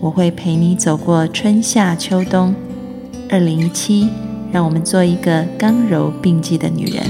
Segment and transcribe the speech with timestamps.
[0.00, 2.54] 我会陪你走过春夏秋冬。
[3.28, 4.08] 二零一七，
[4.52, 7.02] 让我们做一个刚柔并济的女人。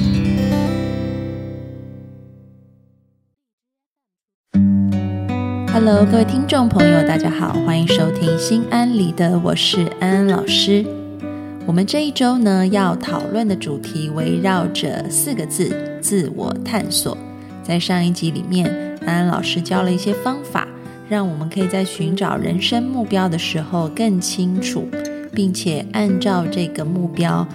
[5.70, 10.84] Hello，各位听众朋友，大家好，欢迎收听《心安理得》，我是安安老师。
[11.66, 17.16] 我们这一周呢，要讨论的主题围绕着四个字：自我探索。
[17.62, 18.66] 在上一集里面，
[19.04, 20.66] 安安老师教了一些方法。
[21.08, 24.86] 让我们可以在寻找人生目标的时候更清楚，
[25.32, 27.46] 并且按照这个目标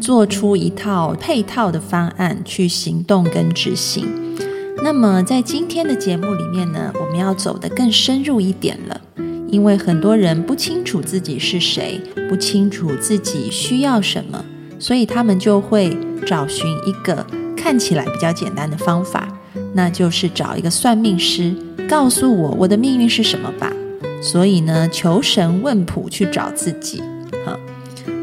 [0.00, 4.06] 做出一套配套的方案去行动跟执行。
[4.82, 9.00] 那么在今天的节目里面呢，我们要走得更深入一点了，
[9.48, 14.42] 因为很多人不清楚自己是谁，不清楚自己需要什么，
[14.78, 19.28] 所以他们就会找寻一个看起来比较简单的方法，
[19.72, 21.54] 那就是找一个算命师。
[21.88, 23.72] 告诉我我的命运是什么吧。
[24.22, 27.02] 所以呢，求神问卜去找自己。
[27.44, 27.58] 好，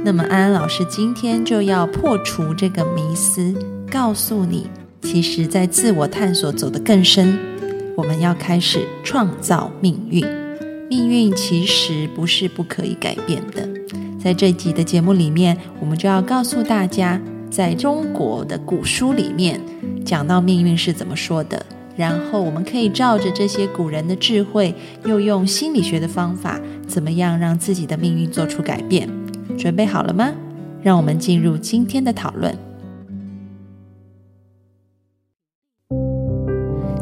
[0.04, 3.54] 那么安安老师今天就要破除这个迷思，
[3.90, 4.68] 告诉你，
[5.02, 7.38] 其实，在自我探索走得更深，
[7.96, 10.24] 我们要开始创造命运。
[10.88, 13.68] 命运其实不是不可以改变的。
[14.20, 19.60] 在这集的节目里面，我们就要告诉大家，在中国的古书里面
[20.06, 21.66] 讲到命运是怎么说的。
[21.96, 24.72] 然后我们可以照着这些古人的智慧，
[25.04, 29.10] 又用心理学的方法，怎么样让自己的命运做出改变？
[29.58, 30.32] 准备好了吗？
[30.84, 32.56] 让我们进入今天的讨论。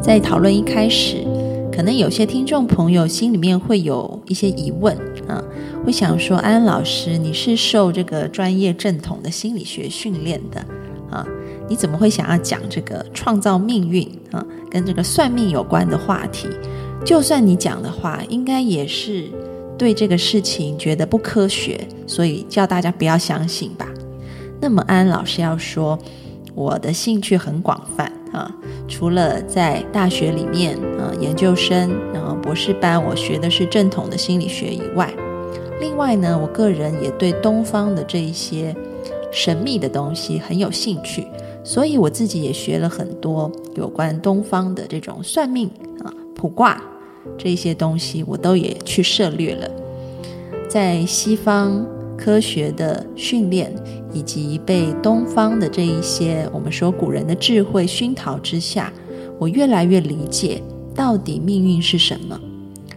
[0.00, 1.22] 在讨论一开始，
[1.70, 5.42] 可能有些听众朋友心里面会有一些疑问啊，
[5.84, 10.60] 会想说：安老师，你是受这个专业正统的心理学训练的
[11.10, 11.26] 啊？
[11.68, 16.48] 你怎么会想要讲这个创造命运啊，跟这个算命有关的话题？
[17.04, 19.24] 就算你讲的话，应该也是
[19.76, 23.88] 对这个事情觉得不科学，所以叫大家不要相信吧。
[24.60, 25.98] 那么安老师要说，
[26.54, 28.50] 我的兴趣很广泛啊，
[28.88, 35.12] 除了在大学里面啊，研究生然后博士班，我学的是正统的心理学以外，
[35.80, 38.74] 另外呢，我个人也对东方的这一些
[39.30, 41.26] 神秘的东西很有兴趣。
[41.64, 45.68] 所以我自己也学了很多有关东方的这种算命
[46.04, 46.80] 啊、卜卦
[47.36, 49.68] 这些东西，我都也去涉略了。
[50.68, 51.84] 在西方
[52.16, 53.72] 科学的训练
[54.12, 58.92] 以及被东方的这一些我们说古人的智慧熏陶之下，
[59.38, 60.62] 我越来越理解
[60.94, 62.40] 到底命运是什么，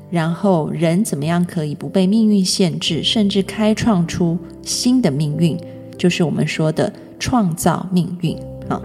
[0.09, 5.57] 然后人怎么样可以不被命运限制，甚至开创出新的命运，
[5.97, 8.37] 就是我们说的创造命运
[8.69, 8.81] 啊。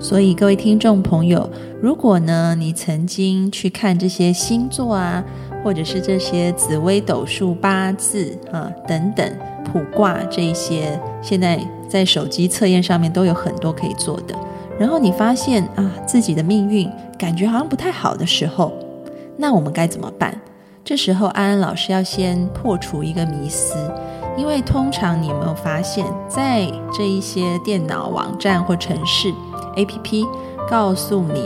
[0.00, 1.50] 所以，各位听众朋友，
[1.82, 5.24] 如果呢，你曾经去看这些星座啊，
[5.64, 9.28] 或者是这些紫微斗数、八字啊等等
[9.72, 11.58] 卜卦这一些，现在
[11.88, 14.34] 在手机测验上面都有很多可以做的。
[14.78, 18.72] 然后你发现啊，自己的命运感觉好像不太好的时候，
[19.36, 20.40] 那我们该怎么办？
[20.84, 23.76] 这时候，安安老师要先破除一个迷思，
[24.36, 29.32] 因为通常你有没有发现，在这一些电脑网站或城市。
[29.76, 30.26] A P P
[30.68, 31.40] 告诉你，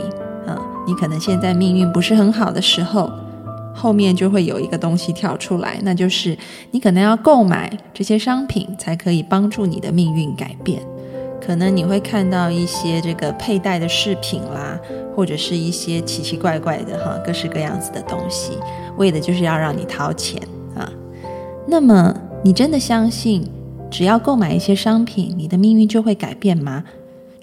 [0.47, 0.57] 啊，
[0.87, 3.11] 你可能现在命运不是很好的时候，
[3.73, 6.37] 后面就会有一个东西跳出来，那就是
[6.71, 10.81] 你可能要购买这些商品才可以帮助你的命运改变。
[11.45, 14.79] 可能你会看到一些这个佩戴的饰品啦，
[15.13, 18.53] 或者是一些奇奇怪怪的哈，各式各样子的东西，
[18.95, 20.41] 为的就是要让你掏钱
[20.73, 20.89] 啊。
[21.67, 23.45] 那么，你真的相信
[23.91, 26.81] 只要购买一些商品，你的命运就会改变吗？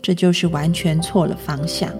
[0.00, 1.90] 这就是完全错了方向。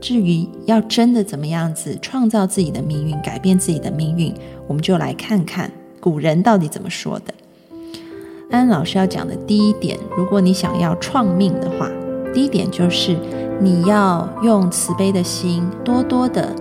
[0.00, 4.32] 至于要真的怎么样子创造自己的命运、改变自己的命运，
[4.66, 7.34] 我们就来看看古人到底怎么说的。
[8.50, 11.90] 安老师要讲的第一点，如果你想要创命的话，
[12.32, 13.16] 第一点就是
[13.60, 16.54] 你要用慈悲的心，多多的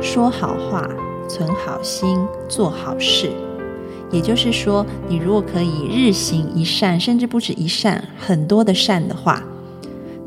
[0.00, 0.88] 说好话、
[1.28, 2.18] 存好心、
[2.48, 3.30] 做好事。
[4.12, 9.42] 也就是说，你如果可以日行一善，甚至不止一善，很多的善的话。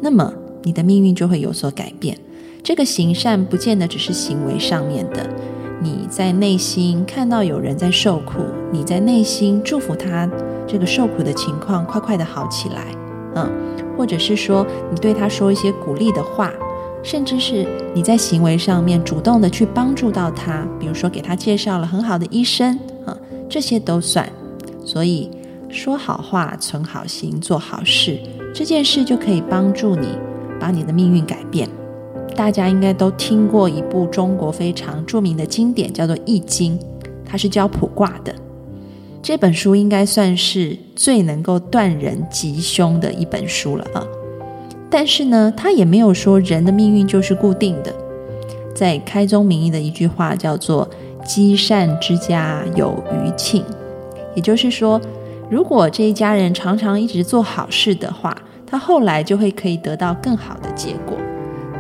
[0.02, 0.34] 那么
[0.64, 2.18] 你的命运就会有所改变。
[2.66, 5.30] 这个行善不见得只是行为上面的，
[5.80, 8.40] 你在内心看到有人在受苦，
[8.72, 10.28] 你在内心祝福他
[10.66, 12.88] 这个受苦的情况快快的好起来，
[13.36, 13.48] 嗯，
[13.96, 16.52] 或者是说你对他说一些鼓励的话，
[17.04, 23.16] 甚至是你在行为上面主动的去帮助到他，比如说给他介绍了很好的医生，啊，
[23.48, 24.28] 这些都算。
[24.84, 25.30] 所以
[25.70, 28.18] 说好话、存好心、做好事，
[28.56, 30.08] 这件事就可以帮助你
[30.60, 31.70] 把你的命运改变。
[32.34, 36.80] 大家应该都听过一部中国非常著名的经典，叫做《易经》，
[37.26, 38.34] 它是教卜卦的。
[39.22, 44.06] 这本书应该算是最能够断人吉凶的一本书了啊！
[44.90, 47.92] 但是呢，它也没有说人的命运就是固定的。
[48.76, 50.88] 在开宗明义的一句话叫做
[51.26, 53.64] “积善之家有余庆”，
[54.36, 55.02] 也就是说，
[55.50, 58.38] 如果这一家人常常一直做好事的话，
[58.68, 61.18] 他后来就会可以得到更好的结果。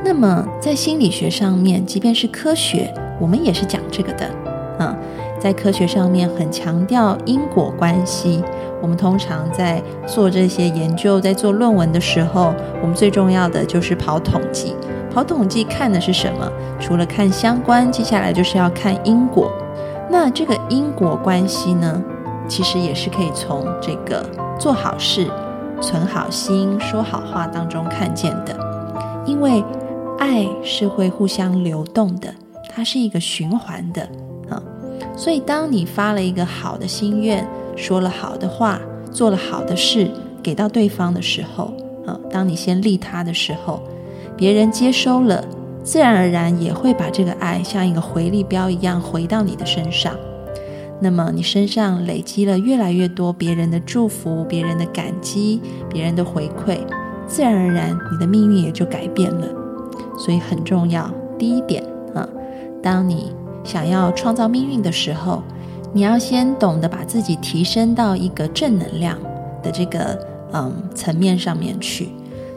[0.05, 4.29] 那么，在心理学上面，即便是科学，我们也是讲这个的。
[4.77, 4.95] 嗯，
[5.39, 8.43] 在科学上面很强调因果关系。
[8.83, 12.53] 我们通常在做这些研究，在做论文的时候，
[12.83, 14.75] 我们最重要的就是跑统计。
[15.11, 16.47] 跑统计看的是什么？
[16.79, 19.51] 除了看相关，接下来就是要看因果。
[20.07, 21.99] 那这个因果关系呢，
[22.47, 24.23] 其实也是可以从这个
[24.59, 25.25] 做好事、
[25.81, 28.55] 存好心、说好话当中看见的，
[29.25, 29.63] 因为。
[30.17, 32.33] 爱是会互相流动的，
[32.69, 34.01] 它是一个循环的
[34.49, 34.61] 啊。
[35.15, 37.45] 所以，当你发了一个好的心愿，
[37.75, 38.79] 说了好的话，
[39.11, 40.09] 做了好的事，
[40.41, 41.73] 给到对方的时候
[42.05, 43.81] 啊，当你先利他的时候，
[44.37, 45.43] 别人接收了，
[45.83, 50.13] 自然而然也会把这个爱像一个回力镖一样回到你的身上。
[51.01, 56.77] 那么，你身上累积了越来越多别人的祝福、别人的感激、别人的回馈，
[57.27, 59.64] 自然而然，你的命运也就改变了。
[60.17, 61.09] 所以很重要。
[61.37, 61.83] 第一点
[62.13, 62.27] 啊，
[62.81, 63.31] 当你
[63.63, 65.43] 想要创造命运的时候，
[65.93, 69.17] 你要先懂得把自己提升到一个正能量
[69.61, 70.17] 的这个
[70.53, 72.09] 嗯层面上面去。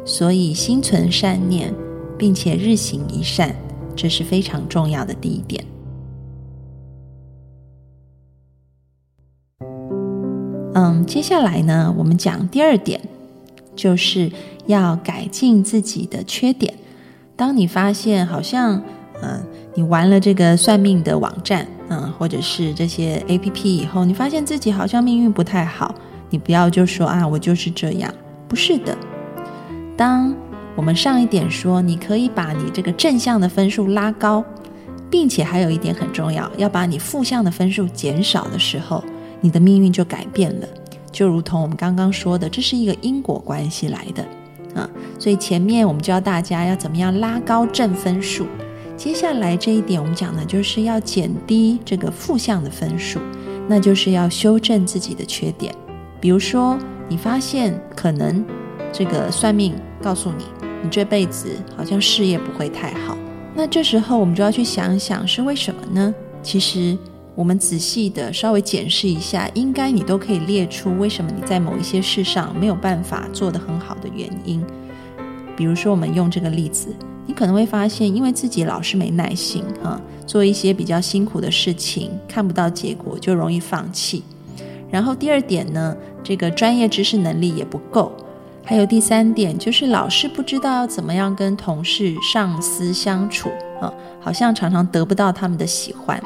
[0.05, 1.75] 所以心存善念，
[2.17, 3.55] 并且日行一善，
[3.95, 5.65] 这是非常重要的第一点。
[10.75, 13.01] 嗯，接下来呢，我们讲第二点，
[13.77, 14.31] 就是
[14.67, 16.73] 要改进自己的缺点。
[17.38, 18.82] 当你发现好像，
[19.23, 19.40] 嗯，
[19.73, 25.94] 你玩了这个算命的网站，嗯，或者是这些 A P P 以后，你发现自己好像命运不太好，
[26.31, 28.12] 你不要就说啊，我就是这样，
[28.49, 28.99] 不是的。
[29.96, 30.35] 当
[30.75, 34.43] 我们上一点说，你可以把你这个正向的分数拉高，
[35.08, 39.05] 并且还有一点很重要，要把你负向的分数减少的时候，
[39.40, 40.67] 你的命运就改变了。
[41.12, 44.25] 就如同我们刚刚说的，这是一个因果关系来的。
[44.75, 44.88] 啊，
[45.19, 48.47] 所以前面我们教大家要怎么样拉高正分数，
[48.97, 53.19] 接下来这一点我们讲的就是要减低这个负向的分数，
[53.69, 55.75] 那就是要修正自己的缺点。
[56.20, 56.79] 比如说，
[57.09, 58.44] 你发现可能
[58.93, 60.44] 这个算命告诉你，
[60.82, 63.17] 你这辈子好像事业不会太好，
[63.55, 66.14] 那这时候我们就要去想想是为什么呢？
[66.43, 66.97] 其实。
[67.38, 74.61] 我们仔细的稍微检视一下，应该你都可以列出为什么你在某一些事上没有办法做得很好的原因。
[75.56, 76.88] 比如说，我们用这个例子，
[77.26, 84.25] 你可能会发现，因为自己老是没耐心，哈，做一些比较辛苦的事情，看不到结果就容易放弃。
[84.90, 88.11] 然后第二点呢，这个专业知识能力也不够。
[88.64, 93.49] 还有第三点，就是老是不知道要怎么样跟同事、上司相处，
[93.80, 96.21] 啊，好像常常得不到他们的喜欢。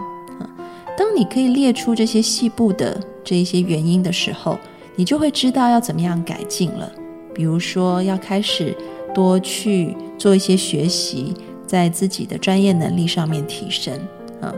[0.96, 4.58] 当你可以列出这些细部的这一些原因的时候，
[4.96, 6.90] 你就会知道要怎么样改进了。
[7.34, 8.76] 比如说，要开始
[9.14, 11.34] 多去做一些学习，
[11.66, 13.94] 在自己的专业能力上面提升
[14.40, 14.52] 啊，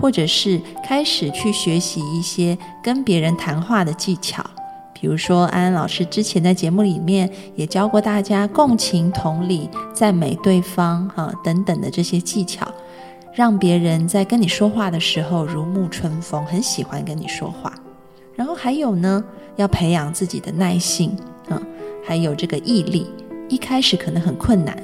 [0.00, 4.44] 或者是开始去学习一些跟别人谈话的技巧。
[4.92, 12.64] 比如说，安安老师之前在节目里面也教过大家共情、同理、赞美对方哈等等的这些技巧。
[13.32, 17.72] 让别人在跟你说话的时候如沐春风，很喜欢跟你说话。
[18.34, 19.24] 然后还有呢，
[19.56, 21.16] 要培养自己的耐性
[21.48, 21.60] 啊，
[22.04, 23.06] 还有这个毅力。
[23.48, 24.76] 一开始可能很困难，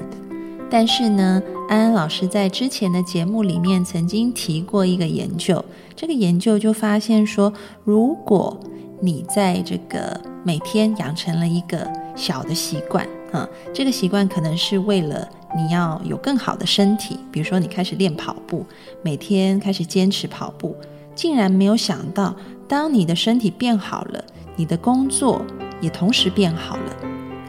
[0.69, 5.63] 但是呢，安安老师在之前的节目里面曾经提过一个研究，
[5.95, 7.51] 这个研究就发现说，
[7.83, 8.57] 如果
[8.99, 15.27] 你在这个每天养成了一个小的习惯啊，这个习惯可能是为了。
[15.55, 18.65] 你要有更好的身体，比如说你开始练跑步，
[19.01, 20.75] 每天开始坚持跑步，
[21.15, 22.35] 竟然没有想到，
[22.67, 24.23] 当你的身体变好了，
[24.55, 25.41] 你的工作
[25.79, 26.95] 也同时变好了。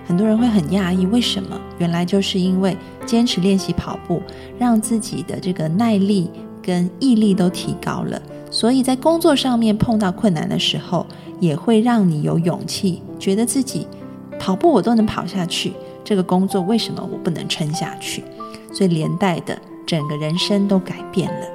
[0.07, 1.61] 很多人会很讶异，为什么？
[1.79, 4.23] 原来就是因为坚持练习跑步，
[4.59, 6.31] 让自己的这个耐力
[6.63, 11.07] 跟毅力都提高了，所以在工作上面碰到困难的时候，
[11.41, 13.87] 也会让你有勇气，觉得自己
[14.39, 15.75] 跑步我都能跑下去，
[16.09, 18.25] 这个工作为什么我不能撑下去？
[18.73, 21.47] 所以连带的整个人生都改变了。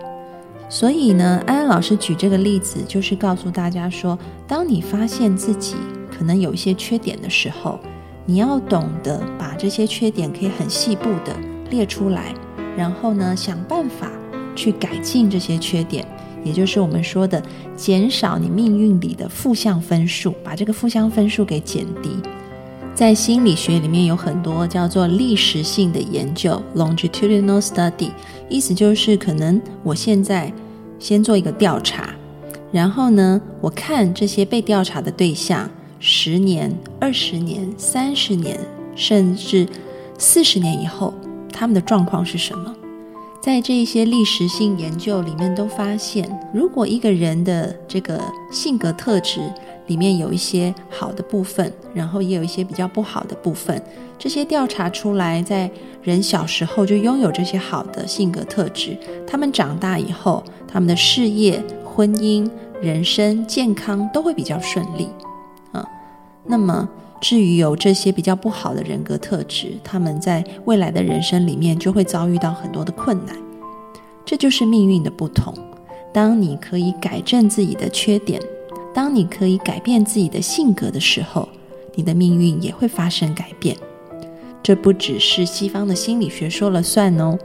[0.70, 4.16] 所以呢，安安老师举这个例子，就是告诉大家说，
[4.48, 5.76] 当你发现自己
[6.16, 7.80] 可能有一些缺点的时候，
[8.28, 11.36] 你要懂得把这些缺点可以很细部的
[11.72, 12.32] 列出来，
[12.78, 14.12] 然后呢，想办法
[14.56, 16.06] 去改进这些缺点，
[16.44, 17.42] 也就是我们说的
[17.76, 22.12] 减少你命运里的负向分数，把这个负向分数给减低。
[22.96, 28.12] 在心理学里面有很多叫做历史性的研究 （longitudinal study），
[28.48, 30.54] 意思就是可能我现在
[31.00, 32.14] 先做一个调查，
[32.72, 35.70] 然后呢，我看这些被调查的对象。
[36.06, 36.70] 十年、
[37.00, 38.60] 二十年、三十年，
[38.94, 39.66] 甚至
[40.18, 41.14] 四十年以后，
[41.52, 42.76] 他们的状况是什么？
[43.42, 48.22] 在这一些历史性研究里面，都发现，如果一个人的这个
[48.52, 49.40] 性格特质
[49.88, 53.82] 里面有一些好的部分，然后也有一些比较不好的部分，
[54.18, 55.70] 这些调查出来，在
[56.02, 58.98] 人小时候就拥有这些好的性格特质，
[59.28, 62.50] 他们长大以后，他们的事业、婚姻、
[62.82, 65.10] 人生、健康都会比较顺利
[65.72, 65.86] 啊。
[66.46, 66.88] 那么，
[67.22, 73.36] 至于有这些比较不好的人格特质，他们在未来的人生里面就会遭遇到很多的困难。
[74.26, 75.54] 这就是命运的不同。
[76.14, 78.40] 当你可以改正自己的缺点，
[78.94, 81.48] 当你可以改变自己的性格的时候，
[81.96, 83.76] 你的命运也会发生改变。
[84.62, 87.38] 这不只是西方的心理学说了算哦，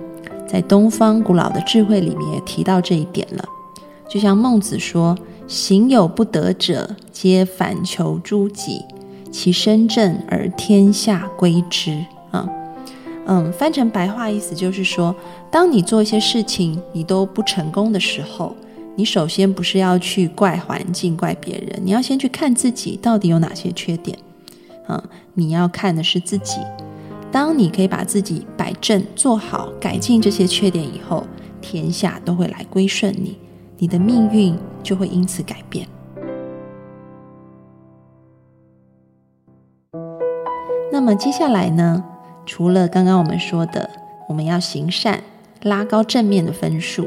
[0.46, 3.44] 在东方古老的智慧里面也提到这一点了。
[4.08, 5.16] 就像孟子说。
[5.48, 8.82] 行有不得者，皆反求诸己，
[9.32, 12.04] 其身正而天下归之。
[12.30, 12.46] 啊，
[13.24, 15.14] 嗯，翻成白话意思就是说，
[15.50, 18.54] 当你做一些事情你都不成功的时候，
[18.98, 24.18] 你首先不是要去怪环境、怪别人，你要先去看自己到底有哪些缺点。
[24.88, 25.00] 啊，
[25.34, 26.58] 你要看的是自己。
[27.30, 31.24] 当你可以把自己摆正、做好、改进这些缺点以后，
[31.60, 33.38] 天下都会来归顺你。
[33.76, 35.86] 你的命运就会因此改变。
[40.90, 42.04] 那么接下来呢？
[42.44, 43.88] 除了刚刚我们说的，
[44.28, 45.22] 我们要行善，
[45.62, 47.04] 拉高正面的分数；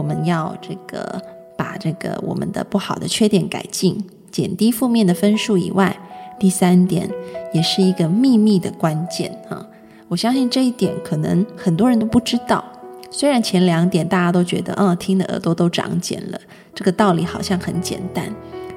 [0.00, 1.20] 我们要这个
[1.58, 5.94] 把这个我们的不好的缺点改进，减低负面的分数以外，
[6.38, 7.06] 第三点
[7.52, 9.66] 也是一个秘密的关键啊！
[10.08, 12.64] 我相信这一点可能很多人都不知道。
[13.10, 16.40] 虽然前两点大家都觉得，嗯，听的耳朵都长茧了，
[16.74, 18.24] 这个道理好像很简单，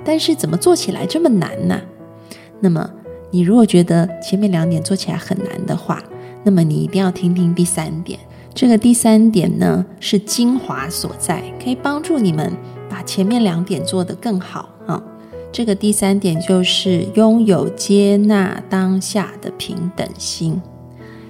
[0.03, 1.79] 但是怎么做起来这么难呢？
[2.59, 2.89] 那么
[3.31, 6.03] 你如果觉得前面两点做起来很难的话，
[6.43, 8.19] 那么你一定要听听第三点。
[8.55, 12.53] 这个第三点呢是精华所在，可以帮助你们
[12.89, 15.01] 把前面两点做得更好啊。
[15.51, 20.62] 这个第三点就是拥有接纳当下的平等心。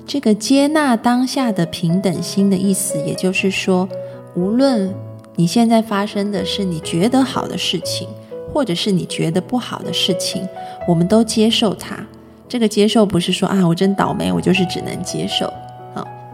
[0.05, 3.87] 这个接纳当下的平等心的意思，也就是说，
[4.35, 4.93] 无论
[5.37, 8.07] 你现在发生的是你觉得好的事情，
[8.53, 10.45] 或者是你觉得不好的事情，
[10.87, 12.05] 我们都接受它。
[12.49, 15.51] 这个接受不是说啊，我真倒霉，我就是只能接受，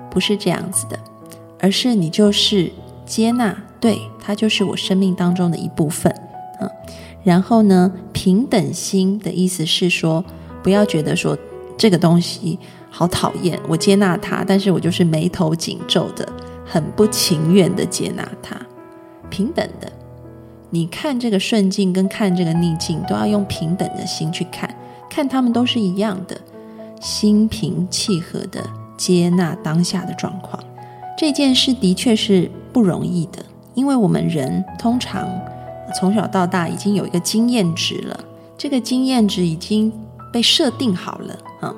[0.10, 1.00] 不是这样子的，
[1.60, 2.72] 而是你就是
[3.06, 6.12] 接纳，对，它就是我生命当中的一部分
[6.60, 6.70] 啊。
[7.24, 10.24] 然后呢，平等心的意思是说，
[10.64, 11.38] 不要觉得说
[11.78, 12.60] 这个东西。
[12.92, 13.58] 好讨厌！
[13.68, 16.28] 我接纳它，但是我就是眉头紧皱的，
[16.66, 18.60] 很不情愿的接纳它。
[19.30, 19.88] 平等的，
[20.72, 24.76] 你看这个顺境跟看这个逆境，都要用平等的心去看，
[25.08, 26.36] 看他们都是一样的，
[27.00, 28.68] 心平气和的
[29.00, 30.62] 接纳当下的状况。
[31.18, 35.28] 这件事的确是不容易的，因为我们人通常
[35.96, 38.20] 从小到大已经有一个经验值了，
[38.58, 39.92] 这个经验值已经
[40.34, 41.74] 被设定好了啊。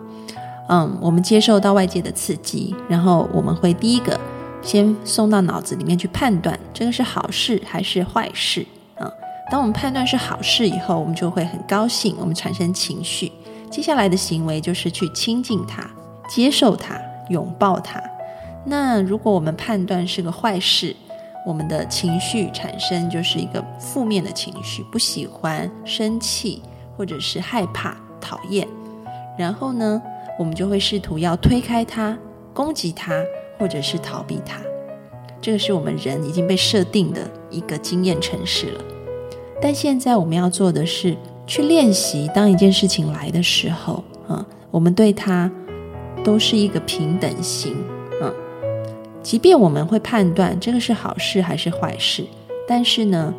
[0.67, 4.19] 嗯，我们接受到外界的刺激，然后我们会第一个
[4.61, 8.65] 先送到脑子里面去判断这个是好事还是坏事
[8.97, 9.11] 啊。
[9.51, 13.31] 当我们判断是好事以后，我们就会很高兴，我们产生情绪。
[13.69, 15.89] 接下来的行为就是去亲近它、
[16.29, 17.99] 接受它、拥抱它。
[18.63, 20.95] 那如果我们判断是个坏事，
[21.47, 26.61] 我们的情绪产生就是一个负面的情绪，不喜欢、生气
[26.95, 28.67] 或者是害怕、讨厌。
[29.37, 29.99] 然后呢？
[30.39, 32.17] 我们就会试图要推开它、
[32.51, 33.21] 攻击它，
[33.59, 34.59] 或者是逃避它。
[35.39, 38.81] 这个是我们人已经被设定的一个经验程式了。
[39.61, 45.51] 但现在我们要做的是去练习，当一件事情来的时候，啊，我们对它
[46.23, 47.75] 都是一个平等心，
[48.21, 48.31] 啊，
[49.23, 52.25] 即便我们会判断这个是好事还是坏事，
[52.67, 53.33] 但是呢，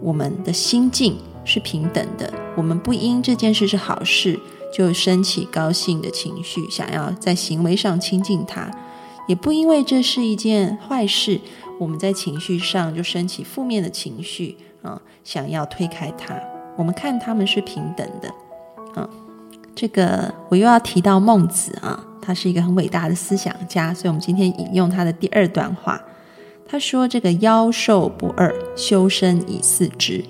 [0.00, 2.32] 我们的心境是平等的。
[2.56, 4.38] 我们不因这件事是好事
[4.72, 8.70] 就升起高兴的情绪，想要在行为上亲近他；
[9.26, 11.40] 也不因为这是一件坏事，
[11.78, 16.34] 我们在情绪上就升起负面的情绪啊，想要推开他。
[16.76, 18.28] 我们看他们是平等的，
[19.00, 19.08] 啊，
[19.80, 22.04] 这个我又要提到孟子啊。
[22.20, 26.02] 他是一个很伟大的思想家，所以我们今天引用他的第二段话。
[26.68, 30.22] 他说：“这个妖兽不二，修身以四之。”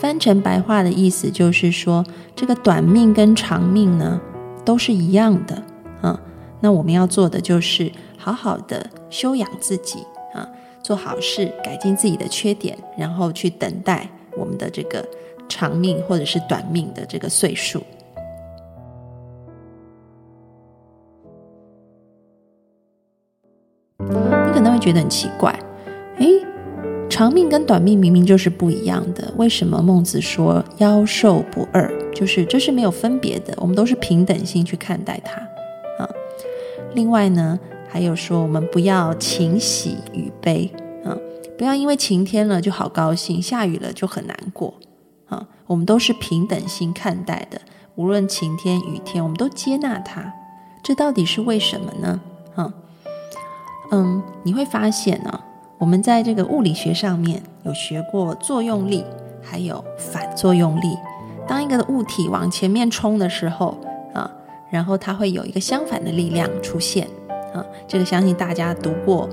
[0.00, 2.02] 翻成白话的意思就是说，
[2.36, 4.18] 这个短命跟长命呢
[4.64, 5.62] 都是一样的
[6.00, 6.18] 啊。
[6.60, 9.98] 那我们要做的就是好好的修养自己
[10.32, 10.48] 啊，
[10.82, 15.06] 做好事，改进自己的缺点，然后去等待我们的这个
[15.46, 17.82] 长命或者是短命的这个岁数。
[24.82, 25.56] 觉得很奇怪，
[26.18, 26.44] 诶，
[27.08, 31.88] 长命跟短命明明就是不一样的，为什么孟子说妖兽不二？
[32.12, 35.40] 就是这是没有分别的，我们都是平等性去看待它
[36.02, 36.10] 啊。
[36.94, 37.58] 另外呢，
[37.88, 40.68] 还有说我们不要情喜与悲
[41.04, 41.16] 啊，
[41.56, 44.74] 不要因为晴天了就好高兴，下雨了就很难过
[45.28, 45.46] 啊。
[45.68, 47.60] 我们都是平等心看待的，
[47.94, 50.34] 无论晴天雨天，我们都接纳它。
[50.82, 52.20] 这到底是为什么呢？
[52.56, 52.74] 啊？
[53.92, 55.40] 嗯，你会发现呢，
[55.76, 59.04] 我们在这个物理学上面有学过作用力，
[59.42, 60.96] 还有反作用力。
[61.46, 63.76] 当一个物体往前面冲的时候
[64.14, 64.30] 啊，
[64.70, 67.06] 然后它会有一个相反的力量出现
[67.52, 67.62] 啊。
[67.86, 69.28] 这个相信大家读过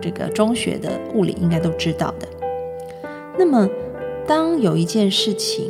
[0.00, 2.28] 这个中学的物理应该都知道的。
[3.36, 3.68] 那么，
[4.28, 5.68] 当有一件事情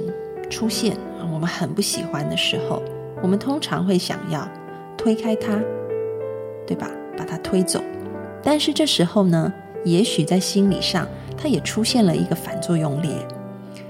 [0.50, 2.82] 出现啊，我们很不喜欢的时候，
[3.22, 4.46] 我们通常会想要
[4.98, 5.58] 推开它，
[6.66, 6.90] 对吧？
[7.16, 7.80] 把它推走。
[8.44, 9.52] 但是这时候呢，
[9.84, 13.08] 也许在心理上，它也出现了一个反作用力。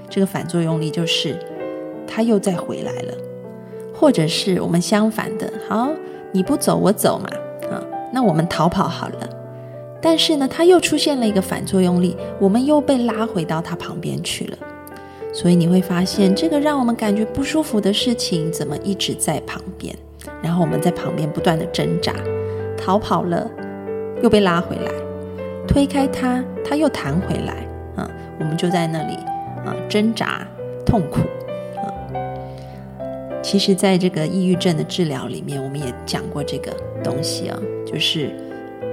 [0.09, 1.37] 这个反作用力就是，
[2.07, 3.13] 它又再回来了，
[3.93, 5.89] 或者是我们相反的，好，
[6.31, 7.29] 你不走我走嘛，
[7.69, 9.29] 啊，那我们逃跑好了。
[10.01, 14.57] 但是呢，它又出现了一个反作用力，我们又被拉回到它旁边去了。
[15.33, 19.93] 所以你会发现，这个让我们感觉不舒服的事情，怎么一直在旁边？
[20.41, 22.13] 然后我们在旁边不断的挣扎，
[22.77, 23.49] 逃跑了。
[24.25, 24.91] 又被拉回来，
[25.67, 27.53] 推开它，它又弹回来，
[27.95, 28.09] 啊，
[28.39, 29.13] 我们就在那里
[29.63, 30.41] 啊挣扎
[30.83, 31.19] 痛苦，
[31.77, 31.85] 啊，
[33.43, 38.31] 其实，在这个抑郁症的治疗里面，我们也讲过这个东西啊，就是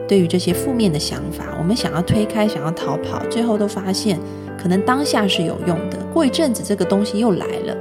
[0.06, 4.18] 对于这些负面的想法，我们想要推开，想要逃跑，最后都发现
[4.58, 7.72] 可能当下是有用的，过一阵子这个东西又来了，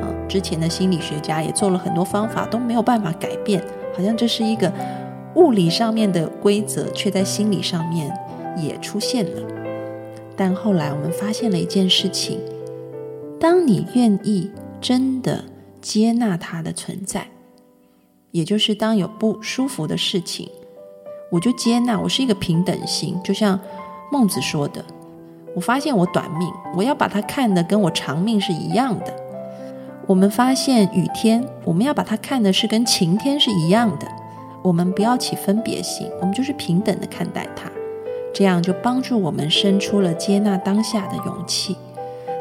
[0.00, 3.62] 啊，之前的心理学家也做了很多方法，都没有办法改变，
[3.94, 4.72] 好像这是一个。
[5.36, 8.12] 物理上面的规则，却在心理上面
[8.56, 9.42] 也出现了。
[10.36, 12.40] 但后来我们发现了一件事情：
[13.38, 15.44] 当你愿意真的
[15.80, 17.28] 接纳它的存在，
[18.30, 20.48] 也就是当有不舒服的事情，
[21.30, 22.00] 我就接纳。
[22.00, 23.58] 我是一个平等心，就像
[24.10, 24.84] 孟子说的
[25.54, 29.14] ：“我发现我短命，我要把它看的跟我长命是一样的。”
[30.06, 34.06] 我们发现雨天，我们要把它看的是跟晴天是一样的。
[34.64, 37.70] 我们不要起分别心，我们就是平等的看待它，
[38.32, 41.76] 这样就帮助我们生出了接纳当下的勇气。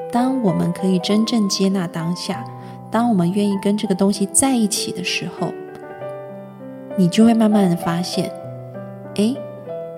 [0.10, 2.46] 当我们可以真正接纳当下，
[2.90, 5.50] 当我们愿意跟这个东西在一起的时候，
[6.96, 8.32] 你就会慢慢的发现，
[9.16, 9.36] 哎，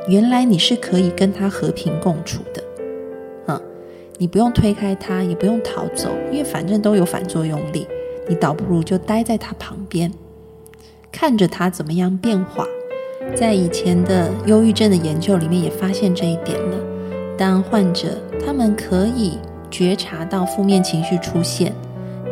[0.08, 2.64] 原来你是可以跟它和平共处的。
[3.46, 3.62] 嗯，
[4.18, 7.88] 你不用推开它，也不用逃走，因为反正都有反作用力，
[8.28, 10.12] 你倒不如就待在它旁边。
[11.18, 12.66] 看着他怎么样变化，
[13.34, 16.78] 在以前的忧郁症的研究里面也发现这一点了。
[17.38, 19.40] 当患者他们可以
[19.72, 21.72] 觉察到负面情绪出现，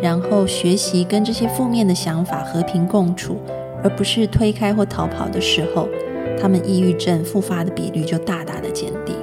[0.01, 3.39] 然后学习跟这些负面的想法和平共处，
[3.81, 5.87] 而不是推开或逃跑的时候，
[6.37, 9.13] 他们抑郁症复发的比率就大大的减低。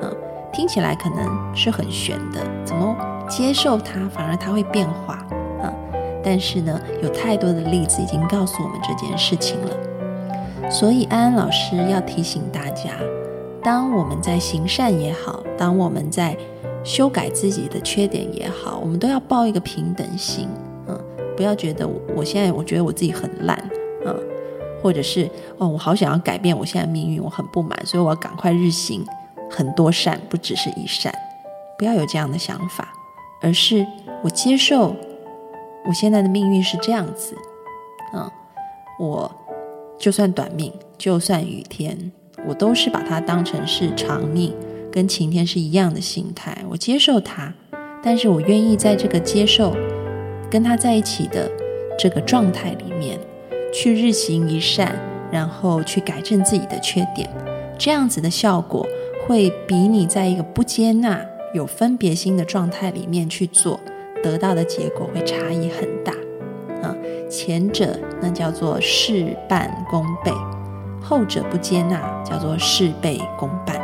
[0.00, 0.10] 嗯，
[0.54, 2.96] 听起来可能是很玄的，怎么
[3.28, 5.22] 接受它，反而它会变化？
[6.28, 10.68] 但是呢，有太多的例子已经告诉我们这件事情了。
[10.68, 12.90] 所以安安老师要提醒大家：
[13.62, 16.36] 当我们在行善也好，当我们在
[16.82, 20.48] 修改自己的缺点也好，我们都要抱一个平等心，
[20.88, 21.00] 嗯，
[21.36, 23.56] 不要觉得我现在我觉得我自己很烂，
[24.04, 24.12] 嗯，
[24.82, 29.06] 或者是哦，我好想要改变我现在命运，我很不满，所以我要赶快日行
[29.48, 31.14] 很多善，不只是一善，
[31.78, 32.88] 不要有这样的想法，
[33.40, 33.86] 而是
[34.24, 34.92] 我接受。
[35.88, 37.36] 我现在的命运是这样子，
[38.12, 38.30] 嗯，
[38.98, 39.30] 我
[39.98, 42.10] 就算短命，就算雨天，
[42.46, 44.52] 我都是把它当成是长命，
[44.90, 46.58] 跟晴天是一样的心态。
[46.68, 47.52] 我接受它，
[48.02, 49.74] 但是我愿意在这个接受
[50.50, 51.50] 跟他在一起的
[51.98, 53.18] 这个状态里面，
[53.72, 54.98] 去日行一善，
[55.30, 57.28] 然后去改正自己的缺点。
[57.78, 58.86] 这样子的效果，
[59.26, 63.78] 会比你在一个不接纳、有分别心的状态里面去做，
[64.26, 66.12] 得到的结果会差异很大。
[66.82, 66.94] 啊，
[67.30, 70.32] 前者那叫做事半功倍。
[71.00, 73.76] 后者不接纳，叫做事倍功半。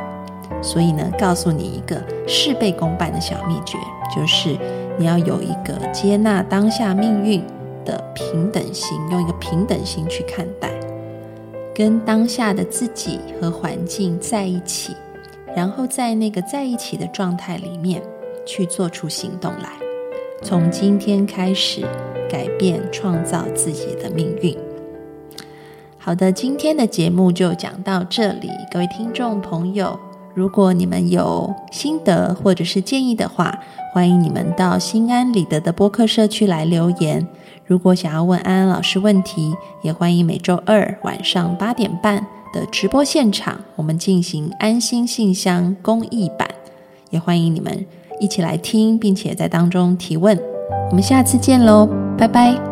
[0.61, 3.79] 所以呢，告诉你一个事倍功半的小秘诀，
[4.15, 4.57] 就是
[4.99, 7.41] 你要有一个接纳当下命运
[7.85, 10.69] 的平等心，用一个平等心去看待，
[11.73, 14.97] 跟当下的自己和环境在一起，
[15.55, 18.03] 然后在那个在一起的状态里面
[18.45, 19.71] 去做出行动来，
[20.43, 21.83] 从今天开始
[22.29, 24.57] 改变创造自己的命运。
[25.97, 28.51] 好的，今天的节目就讲到这里。
[28.73, 29.99] 各位听众朋友，
[30.35, 33.57] 如果你们有心得或者是建议的话，
[33.95, 37.25] 欢迎你们到心安理得的播客社区来留言。
[37.65, 46.49] 如果想要问安安老师问题，也欢迎每周二晚上八点半的直播现场，我们进行安心信箱公益版，
[47.11, 47.87] 也欢迎你们
[48.23, 50.39] 一起来听，并且在当中提问。
[50.91, 52.72] 我们下次见喽，拜拜。